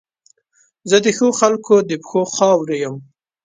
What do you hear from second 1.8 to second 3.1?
د پښو خاورې یم.